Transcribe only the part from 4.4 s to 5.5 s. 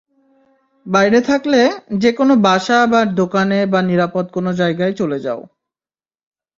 জায়গায় চলে যাও।